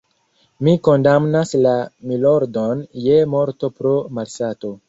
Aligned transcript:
Mi 0.67 0.71
kondamnas 0.87 1.53
la 1.65 1.75
_milordon_ 2.13 2.83
je 3.07 3.23
morto 3.35 3.73
pro 3.79 3.97
malsato. 4.19 4.77